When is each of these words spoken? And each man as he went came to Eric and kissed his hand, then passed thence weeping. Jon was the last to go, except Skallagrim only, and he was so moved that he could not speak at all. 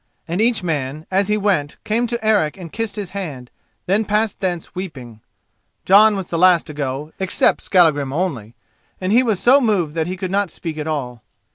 And 0.27 0.41
each 0.41 0.63
man 0.63 1.05
as 1.11 1.27
he 1.27 1.37
went 1.37 1.77
came 1.83 2.07
to 2.07 2.17
Eric 2.25 2.57
and 2.57 2.71
kissed 2.71 2.95
his 2.95 3.11
hand, 3.11 3.51
then 3.85 4.03
passed 4.03 4.39
thence 4.39 4.73
weeping. 4.73 5.21
Jon 5.85 6.15
was 6.15 6.25
the 6.25 6.39
last 6.39 6.65
to 6.65 6.73
go, 6.73 7.13
except 7.19 7.61
Skallagrim 7.61 8.11
only, 8.11 8.55
and 8.99 9.11
he 9.11 9.21
was 9.21 9.39
so 9.39 9.61
moved 9.61 9.93
that 9.93 10.07
he 10.07 10.17
could 10.17 10.31
not 10.31 10.49
speak 10.49 10.79
at 10.79 10.87
all. 10.87 11.21